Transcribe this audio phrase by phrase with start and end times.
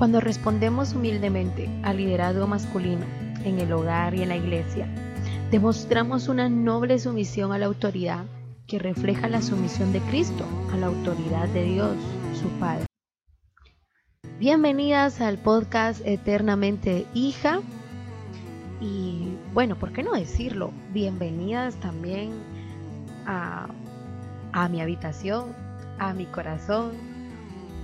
[0.00, 3.04] Cuando respondemos humildemente al liderazgo masculino
[3.44, 4.88] en el hogar y en la iglesia,
[5.50, 8.24] demostramos una noble sumisión a la autoridad
[8.66, 11.96] que refleja la sumisión de Cristo a la autoridad de Dios,
[12.40, 12.86] su Padre.
[14.38, 17.60] Bienvenidas al podcast Eternamente Hija.
[18.80, 20.72] Y bueno, ¿por qué no decirlo?
[20.94, 22.32] Bienvenidas también
[23.26, 23.68] a,
[24.52, 25.54] a mi habitación,
[25.98, 27.09] a mi corazón.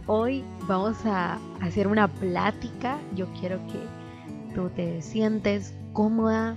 [0.08, 2.98] Hoy vamos a hacer una plática.
[3.14, 6.56] Yo quiero que tú te sientes cómoda.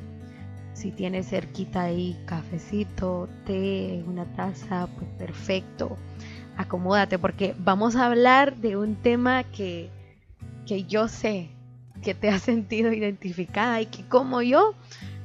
[0.73, 5.98] Si tienes cerquita ahí cafecito, té, una taza, pues perfecto.
[6.57, 9.90] Acomódate porque vamos a hablar de un tema que,
[10.68, 11.49] que yo sé
[12.04, 14.73] que te has sentido identificada y que como yo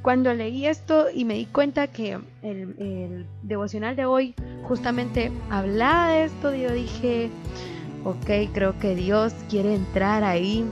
[0.03, 6.25] cuando leí esto y me di cuenta que el, devocional de hoy justamente hablaba de
[6.25, 7.31] esto, yo dije,
[8.05, 10.65] ok, creo que Dios quiere entrar ahí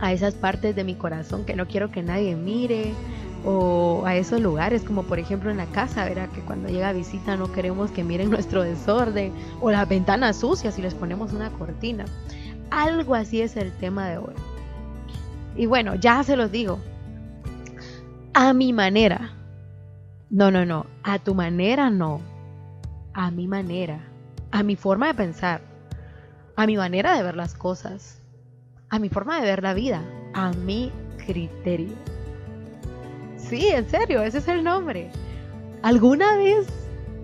[0.00, 2.92] a esas partes de mi corazón que no quiero que nadie mire
[3.44, 7.36] o a esos lugares como por ejemplo en la casa, verá que cuando llega visita
[7.36, 12.04] no queremos que miren nuestro desorden o las ventanas sucias y les ponemos una cortina.
[12.70, 14.34] Algo así es el tema de hoy.
[15.56, 16.78] Y bueno, ya se los digo,
[18.34, 19.32] a mi manera.
[20.30, 22.20] No, no, no, a tu manera no.
[23.12, 23.98] A mi manera,
[24.52, 25.60] a mi forma de pensar,
[26.60, 28.20] a mi manera de ver las cosas,
[28.90, 30.02] a mi forma de ver la vida,
[30.34, 30.92] a mi
[31.24, 31.94] criterio.
[33.38, 35.10] Sí, en serio, ese es el nombre.
[35.80, 36.66] ¿Alguna vez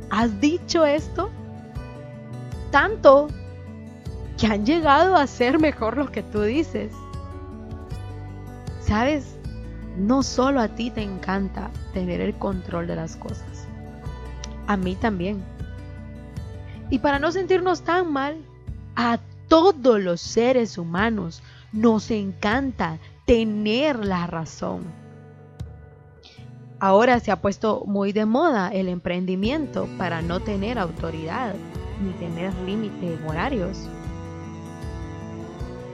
[0.09, 1.29] has dicho esto?
[2.71, 3.29] Tanto
[4.39, 6.95] que han llegado a ser mejor lo que tú dices.
[8.81, 9.37] ¿Sabes?
[9.99, 13.67] no solo a ti te encanta tener el control de las cosas,
[14.67, 15.43] a mí también.
[16.91, 18.37] Y para no sentirnos tan mal,
[18.97, 24.85] a todos los seres humanos nos encanta tener la razón.
[26.79, 31.55] Ahora se ha puesto muy de moda el emprendimiento para no tener autoridad
[32.03, 33.89] ni tener límites horarios.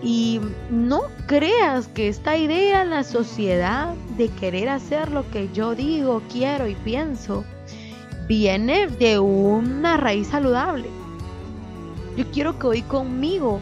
[0.03, 5.77] Y no creas que esta idea en la sociedad de querer hacer lo que yo
[5.77, 7.45] digo, quiero y pienso,
[8.27, 11.02] viene de una raíz saludable.
[12.17, 13.61] Yo quiero que hoy conmigo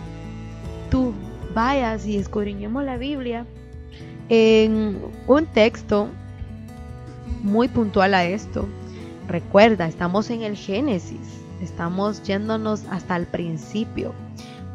[0.90, 1.14] tú
[1.54, 3.46] vayas y escudriñemos la Biblia
[4.28, 6.08] en un texto
[7.42, 8.68] muy puntual a esto.
[9.28, 14.12] Recuerda, estamos en el Génesis, estamos yéndonos hasta el principio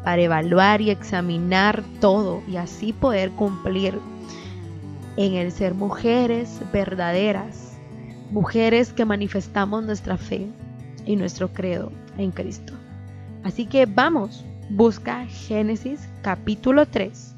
[0.04, 3.98] para evaluar y examinar todo y así poder cumplir
[5.18, 7.76] en el ser mujeres verdaderas,
[8.30, 10.46] mujeres que manifestamos nuestra fe
[11.04, 12.72] y nuestro credo en Cristo.
[13.46, 17.36] Así que vamos, busca Génesis capítulo 3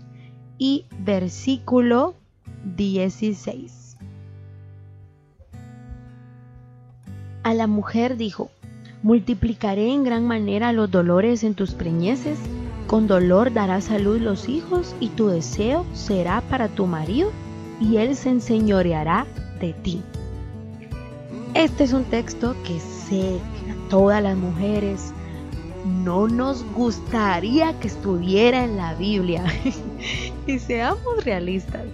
[0.56, 2.14] y versículo
[2.76, 3.98] 16.
[7.42, 8.50] A la mujer dijo,
[9.02, 12.38] multiplicaré en gran manera los dolores en tus preñeces
[12.86, 17.32] con dolor darás a luz los hijos y tu deseo será para tu marido
[17.82, 19.26] y él se enseñoreará
[19.60, 20.00] de ti.
[21.52, 23.20] Este es un texto que sé
[23.60, 25.12] que a todas las mujeres
[25.84, 29.44] no nos gustaría que estuviera en la Biblia.
[30.46, 31.84] y seamos realistas.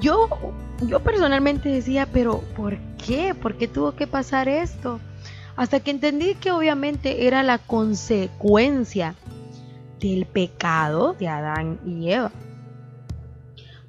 [0.00, 0.28] Yo,
[0.86, 3.34] yo personalmente decía, pero ¿por qué?
[3.34, 5.00] ¿Por qué tuvo que pasar esto?
[5.56, 9.16] Hasta que entendí que obviamente era la consecuencia
[10.00, 12.30] del pecado de Adán y Eva.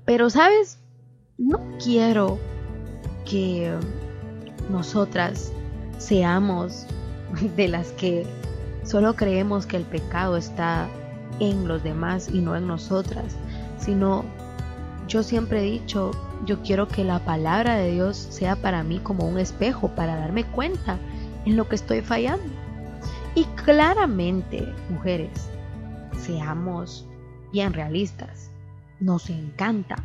[0.06, 0.80] Pero, ¿sabes?
[1.38, 2.40] No quiero
[3.30, 3.72] que
[4.70, 5.54] nosotras
[6.00, 6.88] seamos
[7.56, 8.26] de las que
[8.90, 10.88] solo creemos que el pecado está
[11.40, 13.36] en los demás y no en nosotras,
[13.78, 14.26] sino
[15.08, 16.10] yo siempre he dicho,
[16.44, 20.44] yo quiero que la palabra de Dios sea para mí como un espejo para darme
[20.44, 20.98] cuenta
[21.46, 22.44] en lo que estoy fallando.
[23.36, 25.50] Y claramente, mujeres,
[26.20, 27.08] seamos
[27.52, 28.50] bien realistas.
[29.00, 29.98] Nos encanta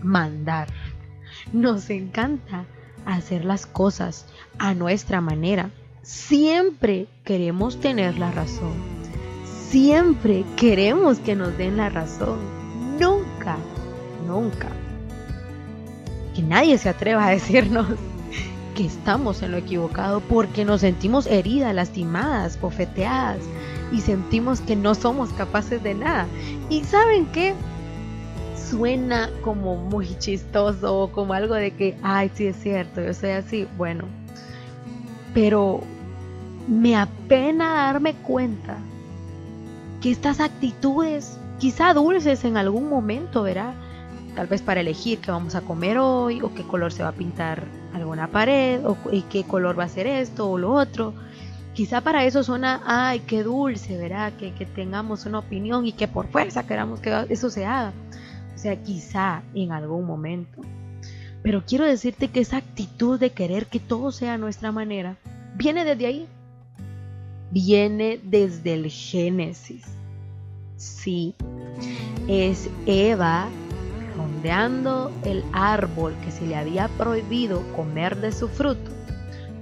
[0.00, 0.68] mandar.
[1.52, 2.66] Nos encanta
[3.04, 4.26] hacer las cosas
[4.58, 5.70] a nuestra manera.
[6.06, 8.74] Siempre queremos tener la razón.
[9.44, 12.38] Siempre queremos que nos den la razón.
[13.00, 13.56] Nunca,
[14.24, 14.68] nunca.
[16.32, 17.88] Que nadie se atreva a decirnos
[18.76, 23.40] que estamos en lo equivocado porque nos sentimos heridas, lastimadas, bofeteadas,
[23.90, 26.28] y sentimos que no somos capaces de nada.
[26.70, 27.52] ¿Y saben qué?
[28.70, 33.30] Suena como muy chistoso o como algo de que, ay, sí es cierto, yo soy
[33.30, 33.66] así.
[33.76, 34.04] Bueno,
[35.34, 35.82] pero
[36.66, 38.78] me apena darme cuenta
[40.00, 43.74] que estas actitudes, quizá dulces en algún momento, ¿verdad?
[44.34, 47.12] Tal vez para elegir qué vamos a comer hoy, o qué color se va a
[47.12, 47.64] pintar
[47.94, 51.14] alguna pared, o y qué color va a ser esto o lo otro.
[51.72, 54.32] Quizá para eso suena, ay, qué dulce, ¿verdad?
[54.38, 57.92] Que, que tengamos una opinión y que por fuerza queramos que eso se haga.
[58.54, 60.62] O sea, quizá en algún momento.
[61.42, 65.16] Pero quiero decirte que esa actitud de querer que todo sea nuestra manera,
[65.54, 66.28] viene desde ahí.
[67.58, 69.82] Viene desde el Génesis.
[70.76, 71.34] Sí,
[72.28, 73.48] es Eva
[74.14, 78.90] rondeando el árbol que se le había prohibido comer de su fruto,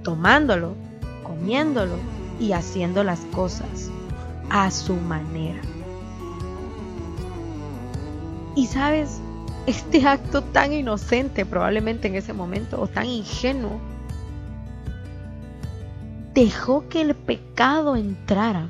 [0.03, 0.75] tomándolo,
[1.23, 1.95] comiéndolo
[2.37, 3.89] y haciendo las cosas
[4.49, 5.61] a su manera.
[8.57, 9.21] Y sabes,
[9.67, 13.79] este acto tan inocente probablemente en ese momento o tan ingenuo
[16.35, 18.67] dejó que el pecado entrara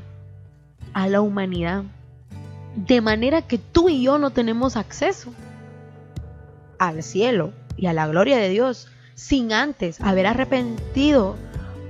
[0.94, 1.84] a la humanidad
[2.76, 5.34] de manera que tú y yo no tenemos acceso
[6.78, 11.38] al cielo y a la gloria de Dios sin antes haber arrepentido,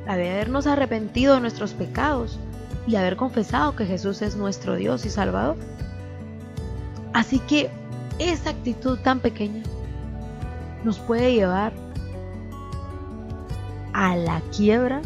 [0.07, 2.39] habernos arrepentido de nuestros pecados
[2.87, 5.57] y haber confesado que Jesús es nuestro Dios y Salvador.
[7.11, 7.69] Así que
[8.17, 9.63] esa actitud tan pequeña
[10.85, 11.73] nos puede llevar
[13.91, 15.01] a la quiebra,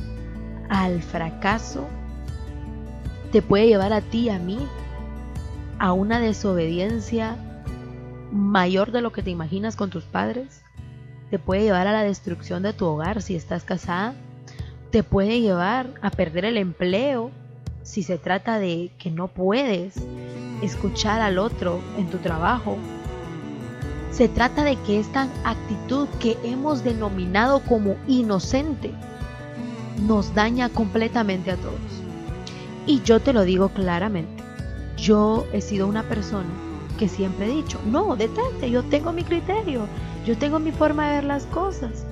[0.69, 1.87] al fracaso,
[3.31, 4.59] te puede llevar a ti, a mí,
[5.79, 7.35] a una desobediencia
[8.31, 10.61] mayor de lo que te imaginas con tus padres,
[11.29, 14.13] te puede llevar a la destrucción de tu hogar si estás casada,
[14.91, 17.31] te puede llevar a perder el empleo
[17.83, 19.95] si se trata de que no puedes
[20.61, 22.77] escuchar al otro en tu trabajo.
[24.11, 28.91] Se trata de que esta actitud que hemos denominado como inocente
[30.07, 31.79] nos daña completamente a todos.
[32.85, 34.43] Y yo te lo digo claramente,
[34.97, 36.49] yo he sido una persona
[36.97, 39.87] que siempre he dicho, no, detente, yo tengo mi criterio,
[40.25, 42.05] yo tengo mi forma de ver las cosas.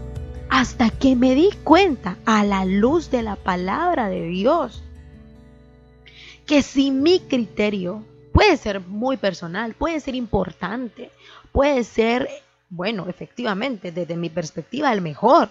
[0.49, 4.81] Hasta que me di cuenta a la luz de la palabra de Dios
[6.45, 11.11] que si mi criterio puede ser muy personal, puede ser importante,
[11.51, 12.29] puede ser,
[12.69, 15.49] bueno, efectivamente, desde mi perspectiva, el mejor.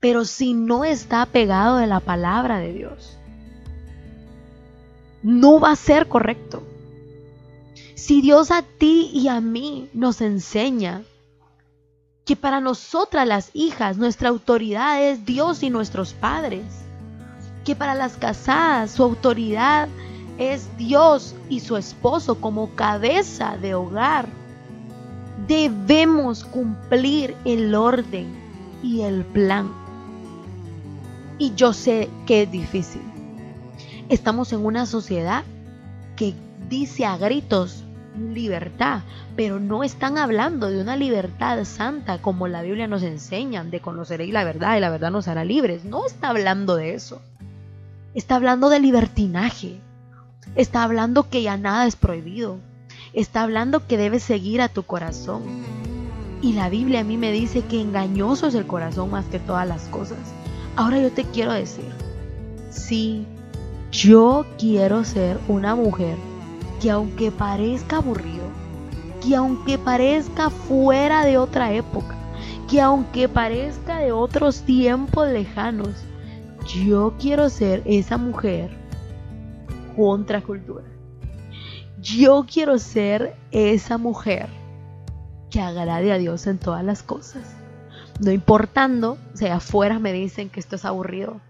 [0.00, 3.18] Pero si no está pegado de la palabra de Dios,
[5.22, 6.62] no va a ser correcto.
[7.94, 11.02] Si Dios a ti y a mí nos enseña
[12.24, 16.64] que para nosotras las hijas nuestra autoridad es Dios y nuestros padres,
[17.64, 19.88] que para las casadas su autoridad
[20.38, 24.28] es Dios y su esposo como cabeza de hogar,
[25.48, 28.28] debemos cumplir el orden
[28.82, 29.87] y el plan.
[31.38, 33.02] Y yo sé que es difícil.
[34.08, 35.44] Estamos en una sociedad
[36.16, 36.34] que
[36.68, 37.84] dice a gritos
[38.16, 39.02] libertad,
[39.36, 44.32] pero no están hablando de una libertad santa como la Biblia nos enseña, de conoceréis
[44.32, 45.84] la verdad y la verdad nos hará libres.
[45.84, 47.22] No está hablando de eso.
[48.14, 49.80] Está hablando de libertinaje.
[50.56, 52.58] Está hablando que ya nada es prohibido
[53.12, 55.42] está hablando que debes seguir a tu corazón.
[56.40, 59.66] Y la Biblia a mí me dice que engañoso es el corazón más que todas
[59.66, 60.18] las cosas.
[60.78, 61.84] Ahora yo te quiero decir,
[62.70, 63.26] sí,
[63.90, 66.16] yo quiero ser una mujer
[66.80, 68.44] que aunque parezca aburrido,
[69.20, 72.14] que aunque parezca fuera de otra época,
[72.70, 75.90] que aunque parezca de otros tiempos lejanos,
[76.84, 78.70] yo quiero ser esa mujer
[79.96, 80.84] contra cultura
[82.00, 84.48] yo quiero ser esa mujer
[85.50, 87.57] que agrade a Dios en todas las cosas.
[88.20, 91.40] No importando si afuera me dicen que esto es aburrido.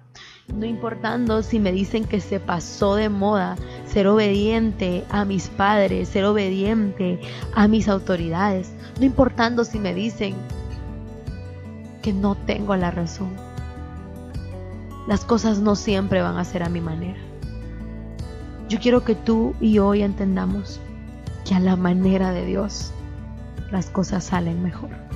[0.55, 3.57] No importando si me dicen que se pasó de moda
[3.87, 7.21] ser obediente a mis padres, ser obediente
[7.55, 8.73] a mis autoridades.
[8.99, 10.35] No importando si me dicen
[12.03, 13.31] que no tengo la razón.
[15.07, 17.19] Las cosas no siempre van a ser a mi manera.
[18.69, 20.81] Yo quiero que tú y hoy entendamos
[21.47, 22.93] que a la manera de Dios
[23.71, 25.08] las cosas salen mejor.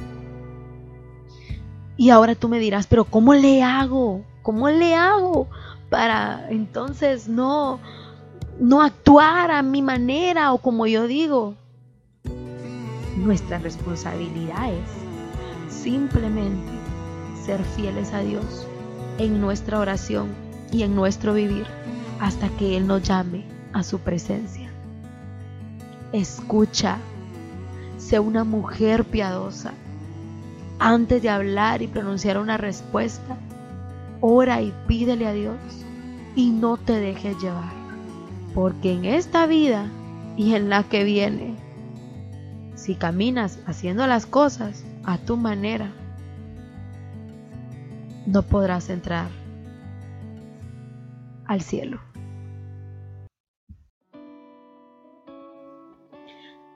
[2.02, 4.24] Y ahora tú me dirás, pero ¿cómo le hago?
[4.42, 5.46] ¿Cómo le hago
[5.88, 7.78] para entonces no
[8.58, 11.54] no actuar a mi manera o como yo digo?
[13.16, 16.72] Nuestra responsabilidad es simplemente
[17.44, 18.66] ser fieles a Dios
[19.18, 20.26] en nuestra oración
[20.72, 21.66] y en nuestro vivir
[22.18, 24.72] hasta que Él nos llame a su presencia.
[26.12, 26.98] Escucha,
[27.96, 29.72] sé una mujer piadosa.
[30.84, 33.36] Antes de hablar y pronunciar una respuesta,
[34.20, 35.56] ora y pídele a Dios
[36.34, 37.72] y no te dejes llevar
[38.52, 39.86] porque en esta vida
[40.36, 41.54] y en la que viene,
[42.74, 45.92] si caminas haciendo las cosas a tu manera,
[48.26, 49.28] no podrás entrar
[51.46, 52.00] al cielo.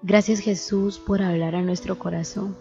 [0.05, 2.57] Gracias Jesús por hablar a nuestro corazón.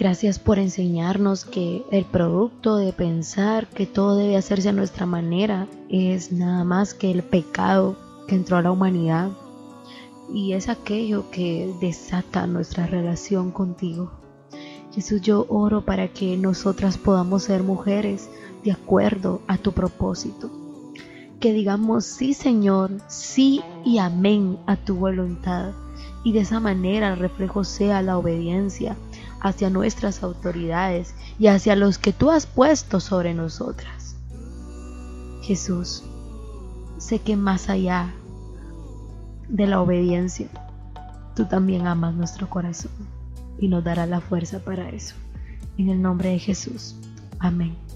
[0.00, 5.68] Gracias por enseñarnos que el producto de pensar que todo debe hacerse a nuestra manera
[5.90, 9.28] es nada más que el pecado que entró a la humanidad
[10.32, 14.10] y es aquello que desata nuestra relación contigo.
[14.94, 18.30] Jesús, yo oro para que nosotras podamos ser mujeres
[18.64, 20.50] de acuerdo a tu propósito.
[21.40, 25.72] Que digamos sí Señor, sí y amén a tu voluntad.
[26.24, 28.96] Y de esa manera el reflejo sea la obediencia
[29.40, 34.16] hacia nuestras autoridades y hacia los que tú has puesto sobre nosotras.
[35.42, 36.04] Jesús,
[36.98, 38.12] sé que más allá
[39.48, 40.48] de la obediencia,
[41.34, 42.92] tú también amas nuestro corazón
[43.58, 45.14] y nos darás la fuerza para eso.
[45.76, 46.96] En el nombre de Jesús.
[47.38, 47.89] Amén.